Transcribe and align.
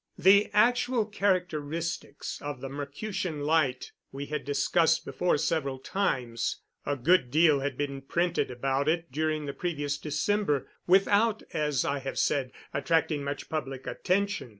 The 0.17 0.49
actual 0.51 1.05
characteristics 1.05 2.41
of 2.41 2.59
the 2.59 2.69
Mercutian 2.69 3.43
Light 3.43 3.91
we 4.11 4.25
had 4.25 4.45
discussed 4.45 5.05
before 5.05 5.37
several 5.37 5.77
times. 5.77 6.63
A 6.87 6.95
good 6.95 7.29
deal 7.29 7.59
had 7.59 7.77
been 7.77 8.01
printed 8.01 8.49
about 8.49 8.89
it 8.89 9.11
during 9.11 9.45
the 9.45 9.53
previous 9.53 9.99
December 9.99 10.67
without, 10.87 11.43
as 11.53 11.85
I 11.85 11.99
have 11.99 12.17
said, 12.17 12.51
attracting 12.73 13.23
much 13.23 13.47
public 13.47 13.85
attention. 13.85 14.49